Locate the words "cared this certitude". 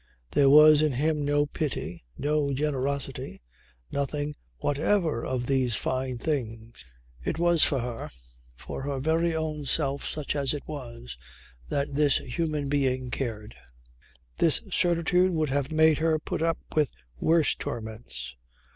13.11-15.33